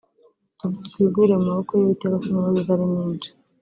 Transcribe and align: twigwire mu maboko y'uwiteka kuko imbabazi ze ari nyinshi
twigwire 0.87 1.33
mu 1.39 1.45
maboko 1.49 1.71
y'uwiteka 1.73 2.15
kuko 2.17 2.29
imbabazi 2.31 2.61
ze 2.67 2.71
ari 2.73 2.85
nyinshi 2.93 3.29